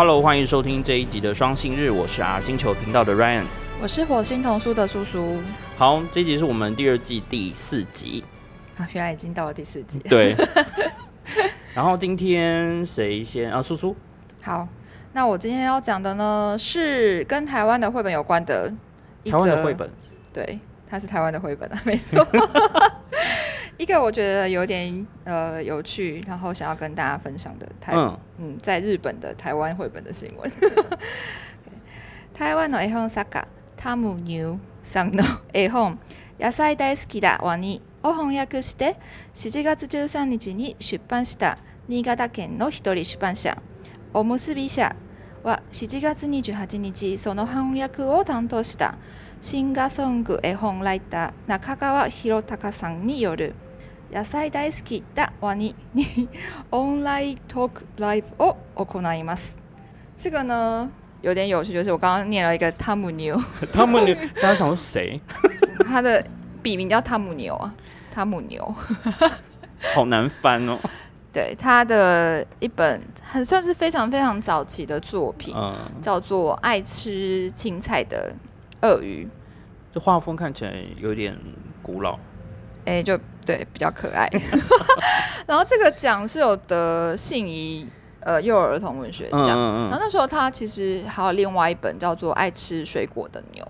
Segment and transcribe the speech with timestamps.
[0.00, 3.44] Hello，欢迎收听这一集的双性日，我是 R 星球频道的 Ryan。
[3.82, 5.38] 我是火星童书的叔叔。
[5.76, 8.24] 好，这一集是我们第二季第四集。
[8.78, 9.98] 啊，原来已经到了第四集。
[9.98, 10.34] 对。
[11.76, 13.60] 然后今天谁先啊？
[13.60, 13.94] 叔叔。
[14.40, 14.66] 好，
[15.12, 18.72] 那我今天要讲的呢是跟台湾的绘本有关的。
[19.26, 19.90] 台湾的绘本。
[20.32, 22.26] 对，它是台湾的绘本啊，没错。
[23.80, 27.94] 一个我觉得有点呃有趣，然后想要跟大家分享的台
[28.38, 30.52] 嗯，在日本的台湾绘本的新闻。
[32.34, 33.46] 台湾の絵本作家
[33.78, 35.98] タムニューさんの 絵本
[36.38, 38.96] 野菜大好きだワニを翻訳して
[39.32, 41.56] 7月13日に出版した
[41.88, 43.56] 新潟県の一人出版社
[44.12, 44.94] おむすび社
[45.42, 48.96] は7月28日その翻訳を担当した
[49.40, 53.54] シンガーソング絵本ライター中川博隆さんによる
[54.11, 56.29] 野菜大好きだワニに
[56.71, 59.57] オンライントークライブを行います。
[60.17, 60.89] 这个呢
[61.21, 63.41] 有点有趣，就是我刚刚念了一个汤姆牛，
[63.73, 65.19] 汤姆牛，大家想说谁？
[65.85, 66.23] 他的
[66.61, 67.73] 笔名叫汤姆牛啊，
[68.13, 68.73] 汤姆牛，
[69.93, 70.79] 好难翻哦。
[71.33, 75.53] 对，他的一本很算是非常非常早期的作品，
[76.01, 78.33] 叫做《爱吃青菜的
[78.81, 79.25] 鳄鱼》。
[79.93, 81.37] 这画风看起来有点
[81.81, 82.17] 古老。
[82.85, 84.28] 哎，就 对，比较可爱。
[85.46, 87.88] 然后这个奖是有得信宜
[88.20, 89.46] 呃幼儿儿童文学奖。
[89.48, 93.64] 然后那时候他其实还有另外一本叫做《爱吃水果的牛》。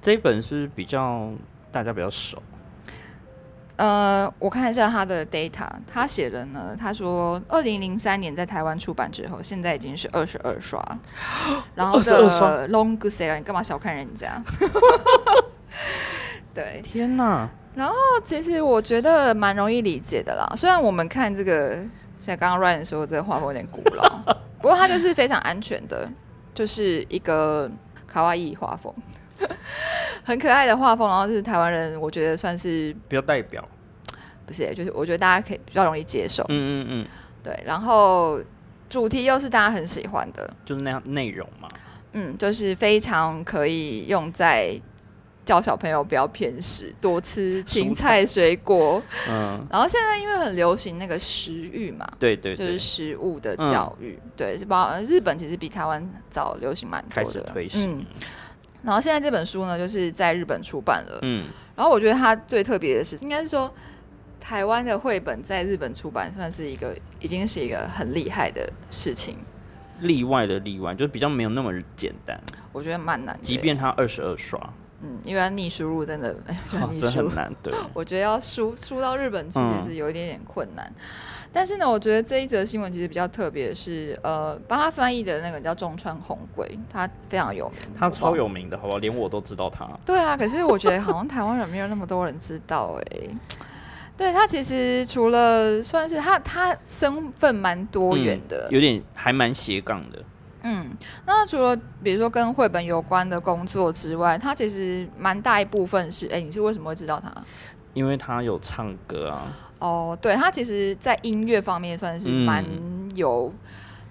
[0.00, 1.30] 这一本是比较
[1.72, 2.42] 大家比较熟。
[3.76, 10.80] 呃，我看一下他的 data，他写的呢，他说二零零三年在台湾出版之后，现在已经是二十二刷。
[11.74, 14.40] 然后的 long seller，你干嘛小看人家？
[16.54, 17.50] 对，天哪！
[17.74, 17.94] 然后
[18.24, 21.78] 其实我觉得蛮容易理解的啦，虽然我们看这个
[22.16, 24.08] 像刚刚 Ryan 说这个画风有点古老，
[24.62, 26.08] 不过它就是非常安全的，
[26.54, 27.68] 就是一个
[28.06, 28.94] 卡哇伊画风，
[30.22, 33.66] 很可爱的画风，然后是台湾人我觉得算是比较代表，
[34.46, 37.06] 不是，就是我觉得大家可以比较容易接受，嗯嗯嗯，
[37.42, 38.40] 对，然后
[38.88, 41.68] 主题又是大家很喜欢的，就是那样内容嘛，
[42.12, 44.80] 嗯，就是非常可以用在。
[45.44, 49.02] 教小朋友不要偏食，多吃青菜水果。
[49.28, 58.04] 嗯，然后现在因为很流行那个食欲嘛，对对，就是食物的教育，对，是包日本其实比台湾早流行蛮多的，推行。
[58.82, 61.18] 然后现在这本书呢，就是在日本出版了。
[61.22, 63.72] 嗯，然后我觉得它最特别的是，应该是说
[64.38, 69.36] 台湾的绘本在日本出版，算是一个已经是一个很厉害的事情。
[70.00, 72.38] 例外的例外，就是比较没有那么简单。
[72.72, 74.58] 我觉得蛮难，即便它二十二刷。
[75.02, 76.34] 嗯，因为逆输入真的，
[76.68, 77.50] 真的很难。
[77.62, 80.90] 对， 我觉得要输输到日本去其实有一点点困难。
[81.52, 88.98] 但是呢，我觉得这一则新闻其实比较特别的是，呃，帮他翻译的那个叫中川红贵，他非常有名，他超有名的，好不好？
[88.98, 89.88] 连我都知道他。
[90.04, 93.28] 对啊，可是我觉得好像台湾人没有那么多人知道哎。
[94.16, 100.18] 对他其实除了算是他，他身份蛮多元的，有点还蛮斜杠的。
[100.66, 100.90] 嗯，
[101.26, 107.30] 那除了比如说跟绘本有关的工作之外，他其实蛮大一部分是，哎，你是为什么会知道他？
[107.92, 109.52] 因为他有唱歌啊。
[109.78, 112.64] 哦，对他其实，在音乐方面算是蛮
[113.14, 113.52] 有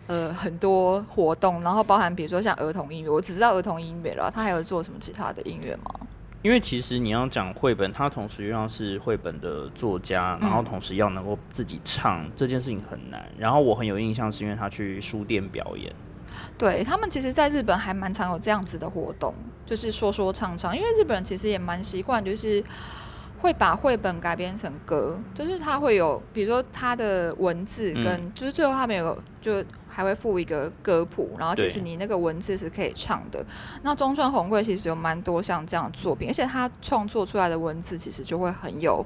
[0.05, 5.91] 呃很多活动，然后包含比如说像儿童音乐，我只知道儿童音乐了，他还有做什么其他的音乐吗？
[6.43, 13.25] 因为其实你要讲绘本，他同时又要是绘本的作家，然后同时要能够自己唱这件事情很难。
[13.37, 15.91] 然后我很有印象，是因为他去书店表演。
[16.57, 19.33] 对他们其实，在日本还蛮常有这样子的活动，
[19.65, 20.75] 就是说说唱唱。
[20.75, 22.63] 因为日本人其实也蛮习惯，就是
[23.41, 33.45] 会把绘本改编成歌，就是他会有，比如说他的文字跟，就是最后他们有就还会附一个歌谱，然后其实你那个文字是可以唱的。
[33.81, 39.05] 那中川红贵其实有蛮多像这样的作品，而且他创作出来的文字其实就会很有。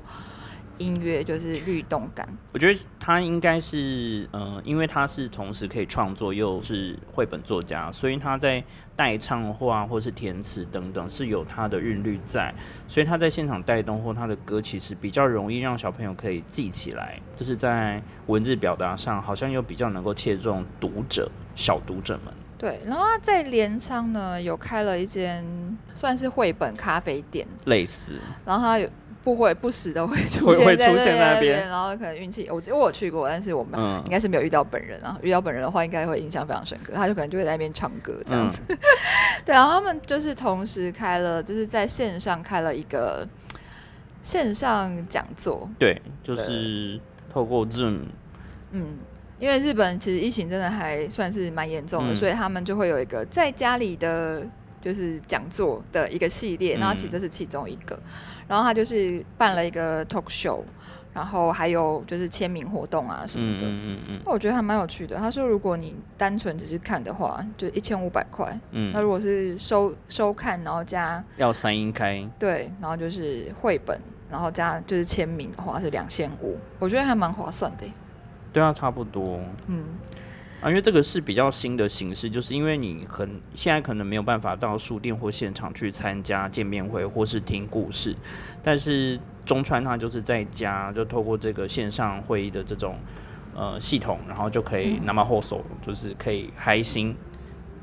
[0.77, 8.63] 音乐就是律动感，我觉得他应该是，呃，因为他是同时可以创作又是绘本作家，所以他在
[8.95, 12.53] 代唱或或是填词等等是有他的韵律在，
[12.87, 22.33] 所以他在现场带动或他的歌其实比较容易让小朋友可以记起来，就是在文字表达上好像又比较能够切中读者小读者们。
[22.57, 25.45] 对，然后他在镰仓呢有开了一间
[25.93, 28.13] 算是绘本咖啡店，类似，
[28.45, 28.89] 然后他有。
[29.27, 30.87] 不会不时的会出现在
[31.33, 35.19] 那边，然后可能运气，我我去过，但是我们应该是没有遇到本人啊。
[35.21, 36.93] 遇到本人的话，应该会印象非常深刻。
[36.95, 38.61] 他就可能就会在那边唱歌这样子。
[39.43, 43.27] 对，然后他们就是同时开了，就是在线上开了一个
[44.23, 45.69] 线上讲座。
[45.77, 46.97] 对，就是
[47.29, 48.03] 透过 Zoom。
[48.71, 48.97] 嗯，
[49.39, 54.47] 因为日本其实疫情真的还算是蛮严重的，所以他们就会有一个在家里的
[54.81, 57.99] 就是讲座的一个系列，然后其实这是其中一个，
[58.47, 60.61] 然后他就是办了一个 talk show。
[61.13, 65.15] 然后还有就是签名活动啊什么的，嗯嗯嗯那我觉得还蛮有趣的。
[65.15, 68.55] 他说，如果你单纯只是看的话，就一千五百块。
[68.69, 77.87] 嗯，那如果是收收看，然后加要三音开，对，然后就是绘本，然后加就是签名的话是两千五，我觉得还蛮划算的。
[78.53, 79.39] 对啊，差不多。
[79.65, 79.85] 嗯，
[80.61, 88.15] 啊，因为这个是比较新的形式，就是因为你很现在可能没有办法到书店或现场去参加见面会或是听故事，
[88.63, 89.19] 但是。
[89.47, 92.97] 中川他就是在家，就透过这个线上会议的这种
[93.55, 97.15] 呃系统，然后就可以那么后手，就是可以开心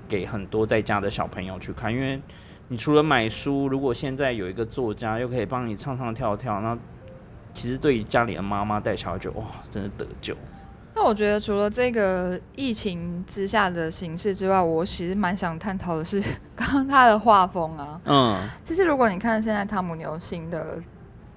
[0.06, 1.90] 给很多在家的小朋友去看。
[1.90, 2.20] 因为
[2.68, 6.76] 你除了买书，如果现在有一个作家又可以帮你唱唱跳跳，那
[7.54, 10.36] 其实对于家里的妈妈带小孩，就哇，真的得救。
[10.94, 16.22] 那我觉得除了这个疫情之下的形式之外，我其实蛮想探讨的是
[16.54, 18.00] 刚刚他的画风啊。
[18.04, 20.80] 嗯，其实如果你看现在汤姆牛新的。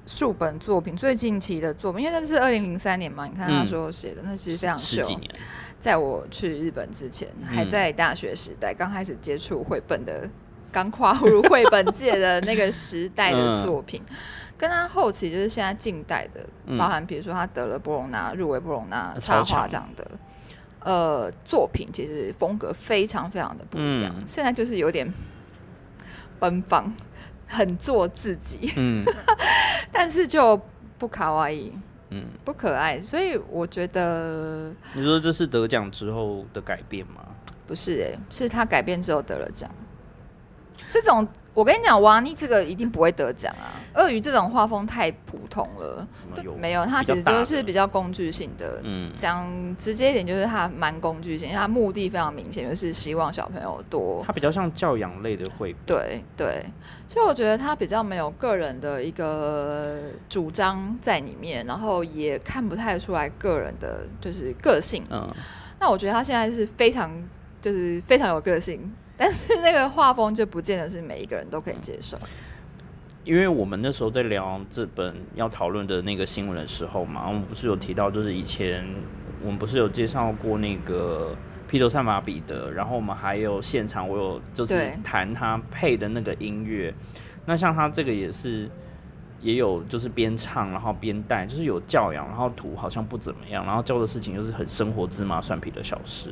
[0.10, 5.30] 数本作品最近期的作品，因为那是二零零三年嘛，你看他说写的，那其实非常十几年。
[5.82, 10.26] 在我去日本之前，还在大学时代，刚开始接触绘本的，
[10.72, 14.02] 刚跨入绘本界的那个时代的作品，
[14.58, 20.12] 跟他后期就是现在近代的，包含比如说他得了布隆纳入围布隆纳插画奖的，
[20.80, 24.14] 呃，作品其实风格非常非常的不一样。
[24.26, 25.14] 现在就是有点
[26.40, 26.94] 奔放。
[27.50, 29.06] 很做自己，嗯，
[29.90, 30.60] 但是就
[30.98, 31.72] 不卡哇伊，
[32.10, 37.24] 嗯，不可爱，所以我觉得，你说这是得奖之后的改变吗？
[37.66, 39.72] 不是，哎，是他改变之后得了奖，
[40.92, 41.26] 这种。
[41.58, 43.74] 我跟你讲，哇，你这个一定不会得奖啊！
[43.96, 46.08] 鳄鱼这种画风太普通了，
[46.60, 48.80] 没有，它其实就是比较工具性的。
[48.84, 54.24] 嗯，讲直接一点，就是它蛮工具性，它目的非常明显，就是希望小朋友多。
[54.24, 55.80] 它比较像教养类的绘本。
[55.88, 56.64] 对对，
[57.08, 59.98] 所以我觉得它比较没有个人的一个
[60.30, 65.04] 主张在里面，然后也看不太出来个人的就是个性。
[65.10, 65.28] 嗯，
[65.80, 67.12] 那我觉得他现在是非常
[67.60, 68.94] 就是非常有个性。
[69.18, 72.16] 但是那个画风就不见得是每一个人都可以接受，
[73.24, 78.88] 因为我们那时候在聊这本要讨论的那个新闻的时候嘛，我们不是有提到，就是以前
[79.42, 81.36] 我们不是有介绍过那个
[81.68, 86.94] 披头散发彼得，然后我们还有现场我有就是弹他配的那个音乐，
[87.46, 88.70] 那像他这个也是
[89.42, 96.32] 也有就是边唱然后边带，就是有教养，然后图好像不怎么样，然后教的事情又是很生活芝麻蒜皮的小事。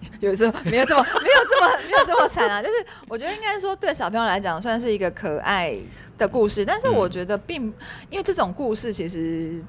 [0.20, 2.74] 有时候没有这么没有这么没有这么惨啊，就是
[3.08, 5.76] 我觉得应该说对小朋友来讲算是一个可爱
[6.16, 7.72] 的故事，但是我觉得并
[8.08, 9.62] 因为这种故事其实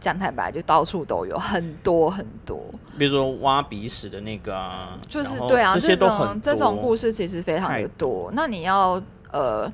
[0.00, 2.62] 讲坦白就到处都有很多很多，
[2.98, 9.00] 比如说挖鼻屎的那个，啊就是对啊，这种这种故事其实非常的多，那你要
[9.32, 9.72] 呃。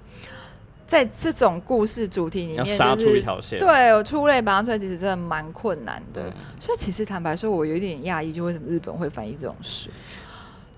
[0.86, 6.32] 在这种故事主题里面，就是对我出类拔萃，其实真的蛮困难的。
[6.60, 9.88] 所以其实坦白说，我有点讶异，就为什么日本会翻译这种书？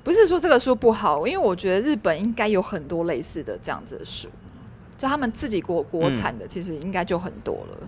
[0.05, 4.29] 不是说这个书不好，因为我觉得日本应该有很多类似的这样子的书，
[4.97, 7.79] 就他们自己国国产的，其实应该就很多了。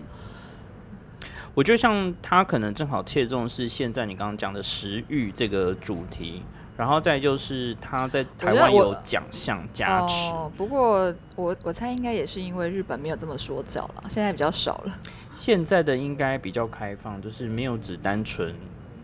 [1.53, 6.43] 我觉得像他可能正好切中是现在你刚刚讲的食欲这个主题。
[6.79, 14.97] 然后再就是他在台湾有奖项加持，不过我我猜应该也是因为日本没有这么说教了，现在比较少了。
[15.35, 18.55] 现在的应该比较开放，就是没有只单纯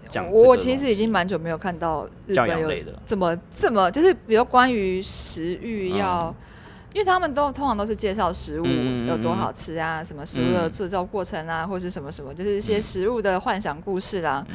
[0.07, 0.31] 讲。
[0.31, 6.33] 我其实已经蛮久没有看到教养类的，怎么这么就是比如关于食欲要，
[6.93, 8.65] 因为他们都通常都是介绍食物
[9.05, 14.47] 有多好吃啊，什么食物的制造过程啊，或是什么什么，就是一些食物的幻想故事啦，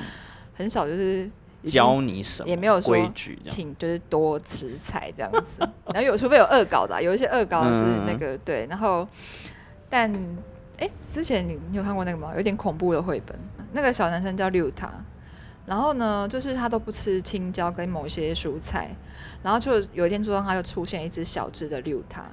[0.54, 1.30] 很少就是。
[1.64, 5.68] 教你什么也没有规矩，请就是多吃菜这样子。
[5.86, 8.66] 然后有除非有恶搞的，有一些恶搞是那个对。
[8.66, 9.06] 然后，
[9.88, 10.10] 但
[10.78, 12.32] 哎，之前你你有看过那个吗？
[12.36, 13.38] 有点恐怖的绘本，
[13.72, 14.90] 那个小男生叫六塔。
[15.66, 18.88] 然后呢，就是他都不吃青椒跟某些蔬菜。
[19.42, 22.24] 然后就有一天桌上他就出现一只小只的六塔。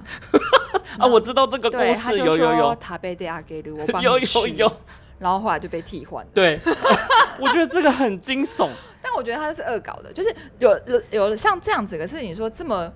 [0.98, 2.74] 啊，我知道这个故事，有有有。
[2.76, 4.72] 塔贝蒂亚给我帮有有 有。
[5.18, 6.26] 然后后来就被替换。
[6.32, 6.58] 对，
[7.38, 8.70] 我觉得这个很惊悚。
[9.00, 11.96] 但我觉得他是恶搞的，就是有有有像这样子。
[11.96, 12.92] 可是你说这么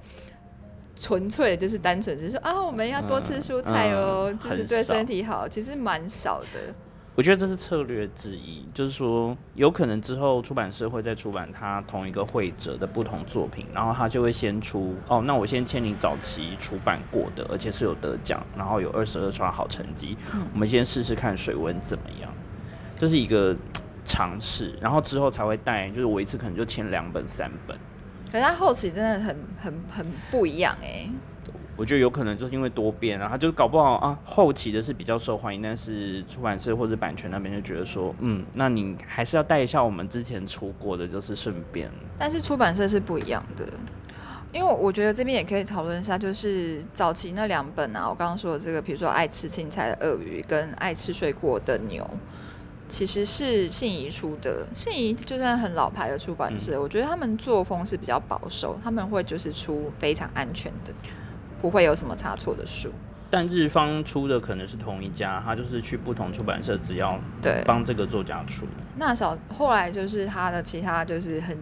[0.96, 6.74] 纯粹，就是单纯只是说啊，我们要多吃蔬菜哦，就是对身体好，其实蛮少的。
[7.14, 20.16] 我觉得这是策略之一，就是说有可能之后出版社会再出版他同一个会者的不同作品，然后他就会先出哦，那我先签你早期出版过的，而且是有得奖，然后有二十二刷好成绩，
[20.52, 22.32] 我们先试试看水温怎么样。
[22.96, 23.56] 这是一个。
[24.04, 27.78] 尝试，然后之后才会带，就是我一次可能就签两本、三本。
[28.32, 31.08] 可是他后期真的很很很不一样哎。
[31.76, 41.90] 我觉得有可能就是因为多变啊，他就搞不好啊，后期的是比较受欢迎，但是出版社或者版权那边就觉得说，嗯，那你还是要带一下我们之前出过的，就是顺便。
[42.18, 43.66] 但是出版社是不一样的，
[44.52, 52.08] 因为我觉得这边也可以讨论一下，就是早期那两本啊，我刚刚说的这个，比如说爱吃青菜的鳄鱼跟爱吃水果的牛。
[52.88, 60.92] 其实是信宜出的，信宜就算很老牌的出版社，我觉得他们作风是比较保守，他们会就是出非常安全的，
[61.62, 62.92] 不会有什么差错的书。
[63.30, 68.66] 但日方出的可能是同一家，他就是去不同出版社，只要对帮这个作家出。
[68.98, 71.56] 那小后来就是他的其他就是很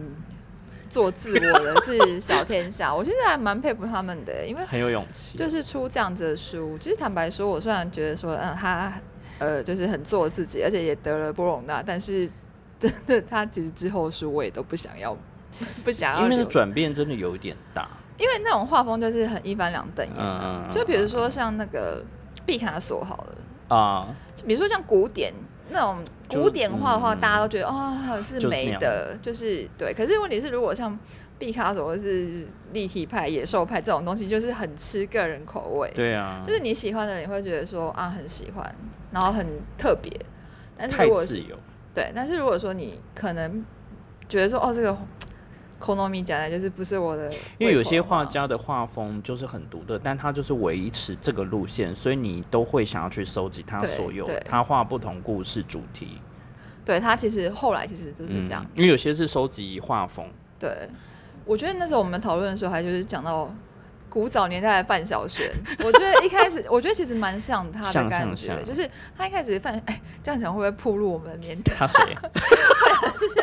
[0.89, 6.77] 做自我的是小天下，我现在还蛮佩服他们的，因为很有勇气，就是出这样子的书。
[6.77, 8.91] 其实坦白说，我虽然觉得说，嗯，他。
[9.39, 12.29] 呃，就是很做自己，而且也得了波隆纳，但是
[12.77, 15.17] 真的，他其实之后书我也都不想要，
[15.83, 17.89] 不想要，因为那个转变真的有一点大。
[18.21, 22.03] 因为那种画风就是很一翻两瞪眼，嗯就比如说像那个
[22.45, 23.35] 毕卡索好了。
[23.75, 24.07] 啊，
[24.45, 25.33] 比如说像古典
[25.69, 29.93] 那种古典画的话，大家都觉得哦是美的，就是对。
[29.93, 30.97] 可是问题是，如果像
[31.39, 35.89] 毕卡索或是立体派、野兽派这种东西，就是很吃个人口味。
[35.95, 38.75] 对啊，就是你喜欢的，你会觉得说啊很喜欢。
[39.11, 39.47] 然后很
[39.77, 40.11] 特别，
[40.77, 41.43] 但是如果是
[41.93, 43.65] 对，但是如果说你可能
[44.29, 44.95] 觉得说哦，这个
[45.81, 56.21] Konomi 讲的就是不是我的，因为有些画家的画风就是很独特，但他就是维持这个路线，所以你都会想要去收集他所有他画不同故事主题。
[56.85, 60.25] 对他其实后来其实就是这样，因为有些是收集画风。
[60.59, 60.89] 对，
[61.45, 63.53] 我觉得那时候我们讨论的时候，还就是讲到。
[64.11, 65.49] 古早年代的范晓萱，
[65.85, 71.73] 我觉得一开始，我觉得其实蛮像她的感觉，就是她一开始范，哎，这样讲会不会暴露我们的年代？
[71.77, 71.97] 他谁？
[73.21, 73.35] 就是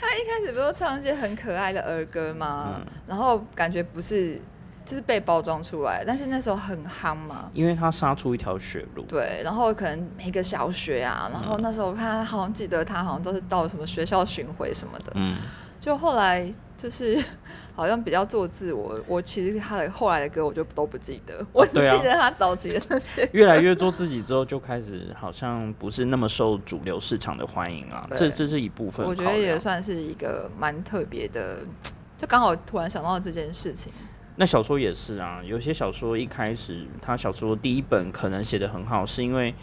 [0.00, 2.82] 他一开始不是唱一些很可爱的儿歌吗？
[3.06, 4.38] 然后感觉不是，
[4.84, 9.04] 就是被包装出来，但是那时候很夯嘛，因为他杀出一条血路。
[9.04, 15.38] 对，然后可能每个小学啊，然后那时候看，好像记得他好像都是到什么学校巡回什么的，嗯，
[15.80, 16.52] 就后来。
[16.76, 17.18] 就是
[17.74, 23.28] 好像比较做自我，我其实他的后来的歌我就都不记得，我只记得他早期的那些。
[23.32, 28.08] 越来越做自己之后，就开始好像不是那么受主流市场的欢迎啊。
[28.16, 31.58] 这这是一部分，我觉得也算是一个蛮特别的，
[32.16, 33.92] 就刚好突然想到这件事情。
[34.36, 39.54] 那小说也是啊，有些小说一开始他小说第一本可能写的很好，是因为。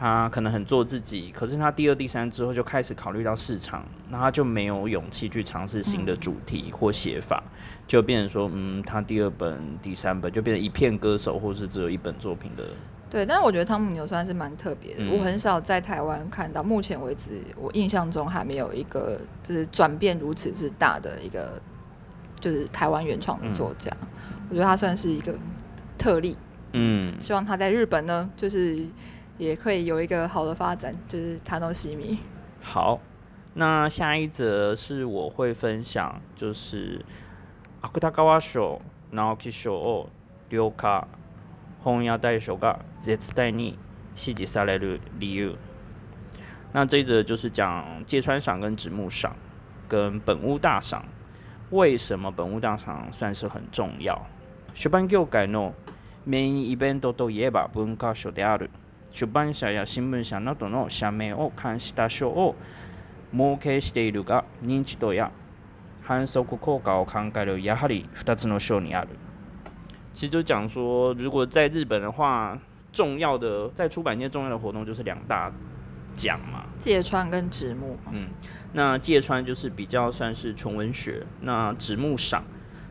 [0.00, 7.42] 他可能很做自己，可是他第二、第三之后就开始考虑到市场，那他就没有勇气去尝试新的主题或写法，
[7.86, 12.64] 就变成说，嗯，他第二本、第三本就变成一片歌手，或是只有一本作品的。
[13.10, 21.60] 对，但是我觉得汤姆牛算是蛮特别的，我很少在台湾看到，目前为止我印象中还没有一个就是转变如此之大的一个
[22.40, 23.94] 就是台湾原创的作家，
[24.48, 25.34] 我觉得他算是一个
[25.98, 26.38] 特例。
[26.72, 28.86] 嗯，希望他在日本呢，就是。
[29.39, 32.19] 也会有一个好的发展，就是塔诺西米。
[32.61, 32.99] 好，
[33.53, 37.03] 那下一则是我会分享，就是
[37.81, 40.09] 阿库塔高瓦秀，然后去秀哦，
[40.49, 41.07] 留卡
[41.81, 43.77] 红亚代秀噶，这次带你
[44.15, 45.55] 细节下来的理由。
[46.71, 49.35] 那这一则就是讲芥川赏跟直木赏
[49.87, 51.05] 跟本屋大赏，
[51.69, 54.19] 为什么本屋大赏算是很重要？
[54.73, 55.73] 出版業界の
[56.25, 58.69] メインイベントといえば文化賞である。
[59.11, 62.55] 出版社や新聞社などの社名を冠した賞を
[63.31, 65.31] 設けしているが認知度や
[66.01, 69.09] 反則効果を考えるやはり2つの賞にある。
[70.13, 72.57] 其实就讲说，如果在日本的话，
[72.93, 75.51] 重要的在出版界重要的活动就是两大
[76.15, 77.97] 奖嘛，芥川跟直木。
[78.13, 78.29] 嗯，
[78.71, 82.45] 那芥川就是比较算是纯文学，那直木赏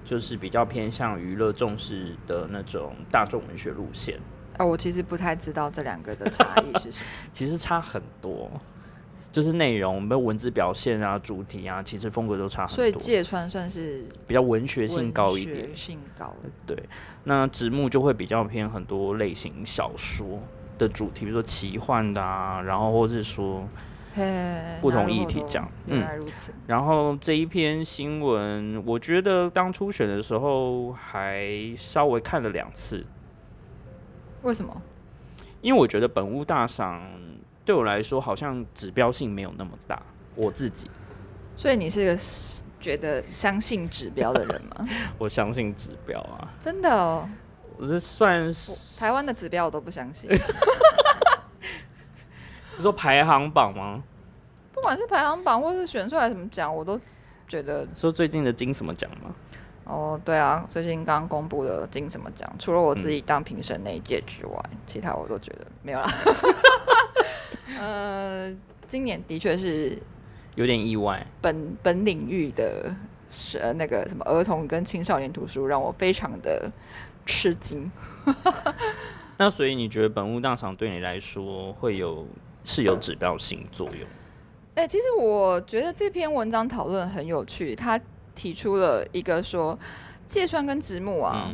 [0.04, 4.18] 就是比较偏向娱乐重视的那种大众文学路线。
[4.59, 7.05] 啊，我其实不太知道这两个的差异是什么。
[7.31, 8.51] 其实差很多，
[9.31, 12.75] 就是内容、没有文字表现啊、主题啊，其实风格都差很多。
[12.75, 16.35] 所以芥川算是比较文学性高一点，性高。
[16.65, 16.77] 对，
[17.23, 20.37] 那直木就会比较偏很多类型小说
[20.77, 23.65] 的主题，比如说奇幻的啊，然后或是说
[24.81, 25.71] 不同议题讲。
[25.85, 26.53] 原来如此。
[26.67, 31.47] 然后这一篇新闻，我觉得当初选的时候还
[31.77, 33.05] 稍微看了两次。
[34.43, 34.81] 为什么？
[35.61, 37.01] 因为我觉得本屋大赏
[37.65, 40.01] 对我来说好像指标性没有那么大，
[40.35, 40.89] 我自己。
[41.55, 42.17] 所以你是个
[42.79, 44.87] 觉得相信指标的人吗？
[45.19, 47.27] 我相信指标啊，真的哦。
[47.77, 50.29] 我是算是台湾的指标，我都不相信。
[52.77, 54.01] 你说排行榜吗？
[54.73, 56.97] 不不管是排行榜或是选出来什么奖，我都
[57.49, 59.35] 觉得说最近的金什么奖吗？
[59.89, 64.55] 哦，对啊，最近刚公布的金什么奖，除了我自己当评审那一届之外，
[64.85, 66.07] 其他我都觉得没有啦。
[67.81, 68.55] 呃，
[68.87, 69.97] 今年的确是
[70.53, 72.93] 有点意外，本本领域的
[73.31, 76.71] 是那个什么儿童跟青少年图书，让我非常的
[77.25, 77.91] 吃惊。
[79.37, 82.27] 那所以你觉得本物大赏对你来说会有
[82.63, 84.07] 是有指标性作用？
[84.75, 87.99] 哎，其实我觉得这篇文章讨论很有趣，他
[88.39, 89.77] 提出了一个说
[90.25, 91.51] 芥川跟直木啊，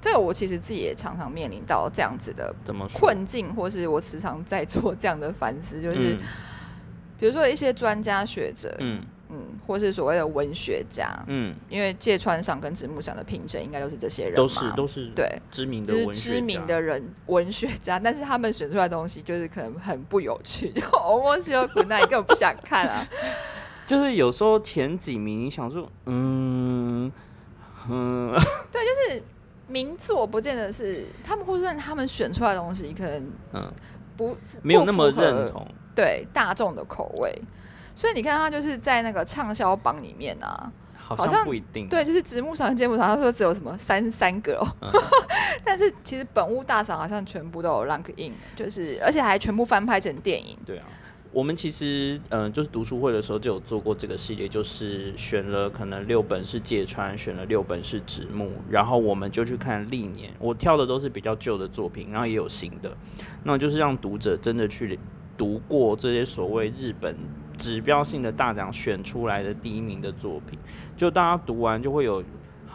[0.00, 2.52] 这个我其实自己也常常面临到这样子的
[2.92, 6.16] 困境，或是我时常在做这样的反思， 就是
[7.16, 9.00] 比如说一些专家学者，嗯。
[9.32, 15.24] 嗯，或是所谓的文学家，嗯，因为芥川赏跟直木赏的评审应该都是这些人都是都是对。
[15.52, 23.06] 知名的就是知名的人文学家，但是他们选出来的东西就是可能很不有趣，就欧莫西欧古奈根本不想看啊。
[23.90, 27.10] 就是有时候前几名你想说，嗯
[27.88, 28.32] 嗯，
[28.70, 29.20] 对，就是
[29.66, 33.72] 名作不见得是他们，或是他们选出来的东西可能 嗯
[34.16, 37.36] 不没有那么认同对大众的口味。
[37.96, 41.88] 所以你看，他就是在那个畅销榜里面啊，好像不一定。
[41.88, 44.92] 对，就是直木赏、节目赏，他说只有什么三三个哦。
[45.64, 50.56] 但是其实本屋大赏好像全部都有 rank in，就是而且还全部翻拍成电影。
[50.64, 50.86] 对啊，
[51.32, 60.32] 我们其实嗯，就是读书会的时候就有做过这个系列，就是选了可能六本是芥川，选了六本是直木，然后我们就去看历年。
[60.38, 62.96] 我挑的都是比较旧的作品，然后也有新的，
[63.44, 64.98] 那就是让读者真的去
[65.36, 67.16] 读过这些所谓日本。
[67.56, 70.58] 指标性的大奖选出来的第一名的作品，
[70.96, 72.24] 就大家读完就会有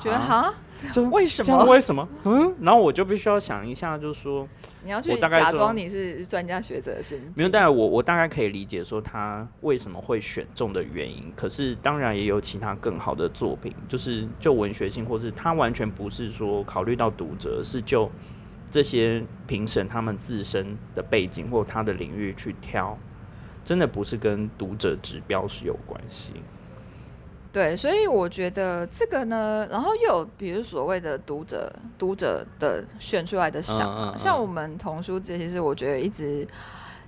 [0.01, 0.53] 觉得哈，
[0.91, 1.65] 就 为什么？
[1.65, 2.07] 为什么？
[2.23, 4.47] 嗯，然后我就必须要想一下，就是说
[4.83, 11.31] 你要去假装你是专家学者的心，没有，但我我大概可以理解说他为什么会选中的原因。
[11.35, 18.09] 可是当然也有其他更好的作品，就是就文学性，或是他完全不是说考虑到读者，是就
[18.69, 22.97] 这些评审他们自身的背景或他的领域去挑。
[23.63, 26.33] 真的不是跟读者指标是有关系，
[27.55, 36.45] 对，所以我觉得这个呢，然后又有比如所谓的读者读者的选出来的赏，像我们童书节，其实我觉得一直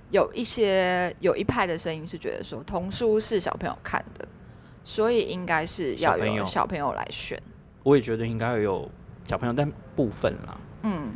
[0.08, 4.26] 有一些有一派的声音是觉得说童书是小朋友看的，
[4.82, 7.38] 所以应该是要有小朋友来选。
[7.82, 8.90] 我也觉得应该有
[9.24, 11.12] 小朋友，但部分啦，嗯，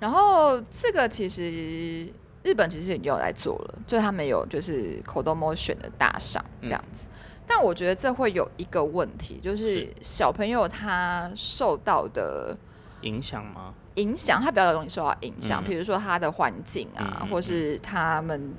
[0.00, 2.12] 然后这个其实。
[2.44, 7.08] 日本其实已经有来做了，就他们有就是口头摸选的大赏这样子，
[7.46, 12.56] 但我觉得这会有一个问题，就是小朋友他受到的
[13.02, 13.74] 影响吗？
[13.96, 18.52] 影响他比较容易受到影响，比如说他的环境啊，或是他们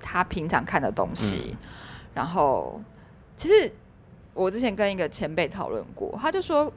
[0.00, 1.56] 他平常看的东西，
[2.14, 2.80] 然后
[3.36, 3.72] 其实
[4.34, 6.72] 我之前跟一个前辈讨论过，他就说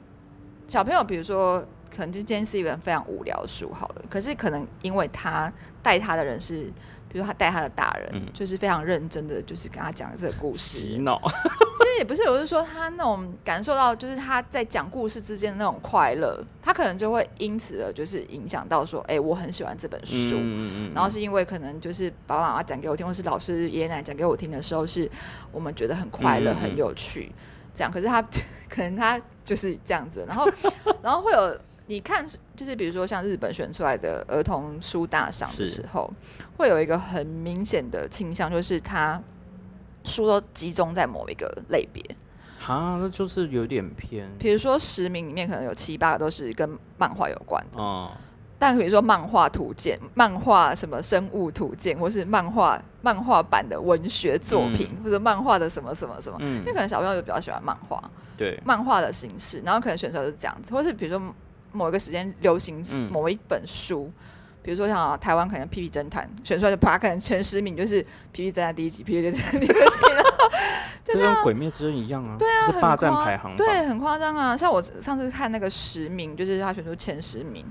[0.66, 1.64] 小朋友比如说。
[1.92, 6.72] 可能就今天是一本非常无聊的书好了，可是可能因为他带他的人是，
[7.12, 10.60] 比如他带他的大人，就是非常认真的，就是跟他讲这个故事。
[10.60, 20.36] 洗脑，其实也不是，我是说他那种感受到，就是他在讲故事之间的那种快乐，他可能就会因此而，就是影响到说，哎，我很喜欢这本书。
[20.36, 25.10] 嗯嗯然后是因为可能就是爸爸妈妈讲给我听，或是老师爷爷奶奶讲给我听的时候，是
[25.50, 27.32] 我们觉得很快乐、很有趣，
[27.74, 27.90] 这样。
[27.92, 28.22] 可是他
[28.68, 30.48] 可能他就是这样子，然后
[31.02, 31.58] 然后会有。
[31.90, 32.24] 你看，
[32.54, 36.08] 就是比如说像日本选出来的儿童书大赏的时候，
[36.56, 39.20] 会有一个很明显的倾向，就是他
[40.04, 42.00] 书都集中在某一个类别。
[42.64, 44.30] 啊，那就是有点偏。
[44.38, 47.82] 比如说十名里面可能有七八个都是跟漫画有关的。
[47.82, 48.12] 哦。
[48.56, 58.00] 但比如说漫画图鉴、漫画什么生物图鉴，或是漫画漫画版的文学作品，或者漫画的什么什么什么，因为可能小朋友就比较喜欢漫画。
[58.36, 58.56] 对。
[58.64, 61.34] 漫画的形式，然后可能选出来是这样子，或是比如说。
[61.72, 64.10] 某一个时间流行某一本书，
[64.62, 68.02] 比如说像台湾可能《屁屁侦探》选出来的啪，可能前十名就是
[68.32, 69.98] 《屁屁侦探》第一集，《屁屁侦探》第二集，
[71.12, 74.56] 就跟《鬼灭之刃》一样啊，对啊，霸占排行，对，很夸张啊。
[74.56, 77.64] 像我上次看那个十名，就是他选出前十名，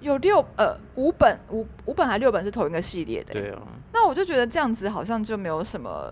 [0.00, 3.62] 有六呃五本五五本还六本是同一个系列的，对啊。
[3.92, 6.10] 那我就觉得这样子好像就没有什么。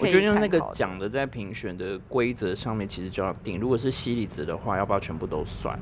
[0.00, 5.78] 我觉得那个奖的在评选的规则上面其实就要定，如果是犀利子的话，要不要全部都算？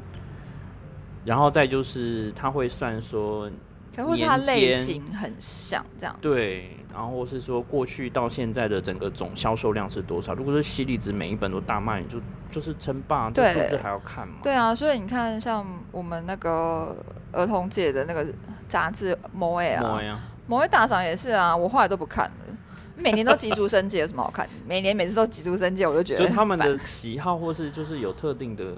[1.24, 3.50] 然后再就是，他会算说，
[3.94, 6.16] 可能它类型很像这样。
[6.20, 10.32] 对，然后是说过去到现在的整个总销售量是多少？
[10.34, 14.34] 如果是犀利值每一本都大卖，就就是称霸，这数字还要看嘛？
[14.42, 16.96] 对啊，所以你看，像我们那个
[17.32, 18.26] 儿童界的那个
[18.66, 20.00] 杂志《摩 A》啊，
[20.46, 22.56] 《摩 A》大赏也是啊，我后来都不看了。
[22.96, 24.46] 每年都急出生界有什么好看？
[24.66, 28.74] 每年每次都急出生界，我就觉得就他们的喜好或是就是有特定的。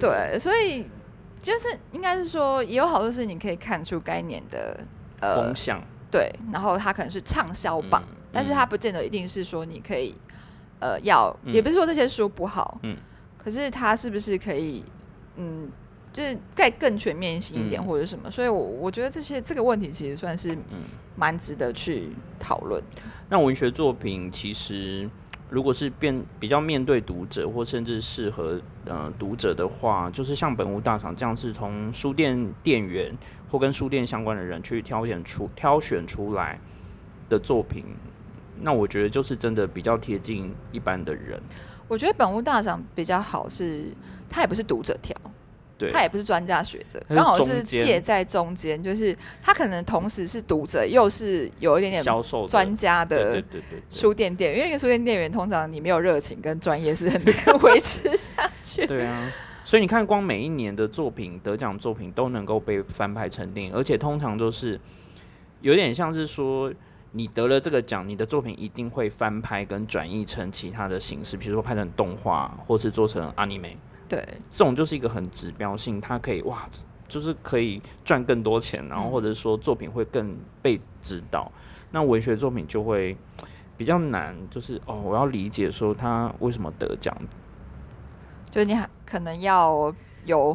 [0.00, 0.84] 对，所以
[1.42, 4.78] 就是应该是说，也有好多是你可以看出该年的
[5.20, 5.82] 呃风向。
[6.10, 8.02] 对，然后它可能是畅销榜，
[8.32, 10.14] 但是它不见得一定是说你可以
[10.78, 12.96] 呃要，也不是说这些书不好，嗯，
[13.36, 14.84] 可是它是不是可以
[15.36, 15.68] 嗯，
[16.12, 18.30] 就是再更全面性一点或者什么？
[18.30, 20.84] 所以，我我觉得这些这个问题其实算是嗯
[21.16, 22.82] 蛮值得去讨论。
[23.28, 25.10] 那文学作品其实。
[25.52, 33.14] 如果是变比较面对读者，或甚至适合呃读者的话，就是像本屋大赏这样，是从书店店员
[33.50, 36.58] 或跟书店相关的人去挑选出挑选出来
[37.28, 37.84] 的作品，
[38.62, 41.38] 那我觉得就是真的比较贴近一般的人。
[41.86, 43.94] 我觉得本屋大赏比较好，是
[44.30, 45.14] 它也不是读者挑。
[45.90, 53.42] 他也不是专家学者，刚好是介在中间，就是他可能同时是读者，又是有一点点销售专家的
[53.90, 54.58] 书店店员。
[54.58, 58.86] 因为一个书店店员，通常你没有热情跟专业是很难维持下去。
[58.86, 59.32] 对啊，
[59.64, 64.78] 所以你看，光每一年的作品得奖作品都能够被翻拍成电影，而且通常都是
[65.62, 66.72] 有点像是说，
[67.12, 73.76] 你得了这个奖，你的作品一定会翻拍跟转译成其他的形式，比如说拍成动画，或是做成阿尼美。
[74.12, 76.68] 对，这种就是一个很指标性，它可以哇，
[77.08, 81.50] 就是可以赚更多钱，然后或者说作品会更被知道。
[81.92, 83.16] 那文学作品就会
[83.74, 87.16] 比较难，就是哦，我要理解说他为什么得奖，
[88.50, 89.90] 就是你还可能要
[90.26, 90.54] 有，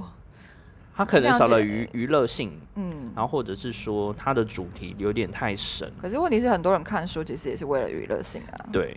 [0.95, 5.91] 他可能少了娱娱乐性，嗯，然后或者是说他的主题有点太深。
[5.99, 8.69] 可是问题是，很多人看书其实也是为了娱乐性啊。
[8.71, 8.95] 对。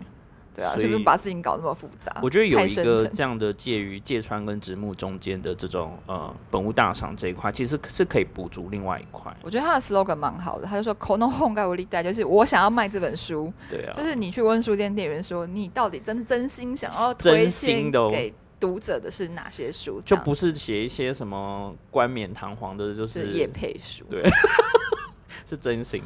[0.61, 2.15] 对啊，就是把事情搞那么复杂。
[2.23, 9.35] 我觉得有一个这样的介于芥川跟直木中间的这种呃本物大赏这一块，其实是可以补足另外一块。
[9.43, 13.51] 我觉得他的 slogan 蛮好的，他就说 “kono hon ga uri da”，就是我想要卖这本书。
[13.71, 20.03] 对啊，就是你去问书店店员说，你到底真真心想要推荐给读者的是哪些书？
[20.05, 24.05] 就不是写一些什么冠冕堂皇的，就是叶配书。
[24.11, 24.23] 对，
[25.49, 26.03] 是真心。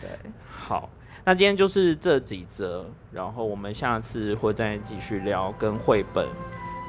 [0.00, 0.08] 对，
[0.50, 0.88] 好。
[1.24, 6.26] 那今天就是这几则，然后我们下次会再继续聊跟绘本。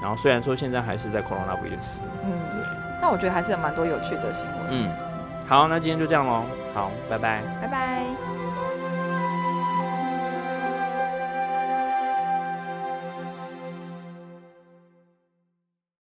[0.01, 2.61] 然后虽然说现在还是在 coronavirus，嗯，对，
[3.01, 4.59] 但我觉得还是有蛮多有趣的新闻。
[4.69, 4.91] 嗯，
[5.47, 6.43] 好，那今天就这样喽。
[6.73, 8.32] 好，拜拜，拜拜。